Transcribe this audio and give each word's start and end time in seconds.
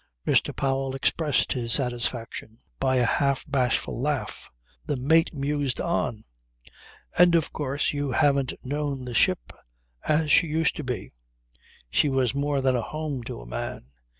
Mr. 0.25 0.55
Powell 0.55 0.95
expressed 0.95 1.53
his 1.53 1.73
satisfaction 1.73 2.57
by 2.79 2.95
a 2.95 3.05
half 3.05 3.45
bashful 3.47 4.01
laugh. 4.01 4.49
The 4.87 4.97
mate 4.97 5.31
mused 5.31 5.79
on: 5.79 6.23
'And 7.19 7.35
of 7.35 7.53
course 7.53 7.93
you 7.93 8.13
haven't 8.13 8.53
known 8.65 9.05
the 9.05 9.13
ship 9.13 9.53
as 10.03 10.31
she 10.31 10.47
used 10.47 10.75
to 10.77 10.83
be. 10.83 11.11
She 11.91 12.09
was 12.09 12.33
more 12.33 12.61
than 12.61 12.75
a 12.75 12.81
home 12.81 13.21
to 13.25 13.41
a 13.41 13.45
man. 13.45 13.91